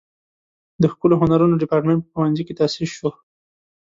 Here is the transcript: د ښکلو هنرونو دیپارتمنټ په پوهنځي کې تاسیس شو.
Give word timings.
د 0.81 0.83
ښکلو 0.91 1.15
هنرونو 1.21 1.59
دیپارتمنټ 1.61 1.99
په 2.03 2.09
پوهنځي 2.15 2.43
کې 2.47 2.57
تاسیس 2.59 2.91
شو. 2.97 3.09